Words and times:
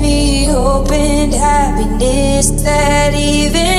me 0.00 0.44
hope 0.46 0.90
and 0.92 1.32
happiness 1.32 2.50
that 2.62 3.14
even 3.14 3.69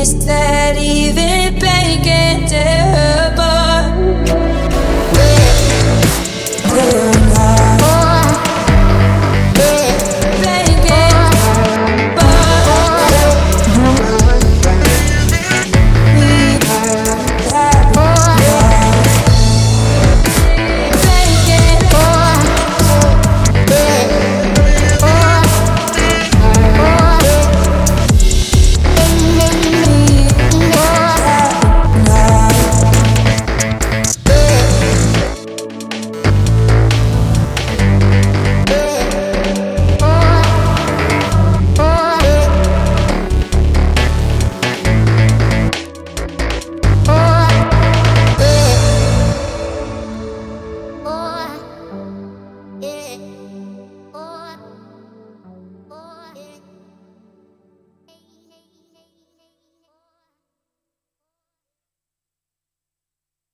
is 0.00 0.24
there 0.24 0.69